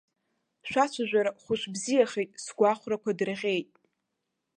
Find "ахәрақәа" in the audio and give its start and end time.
2.71-3.11